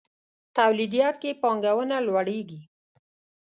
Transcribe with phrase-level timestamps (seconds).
[0.57, 2.61] توليديت کې پانګونه لوړېږي.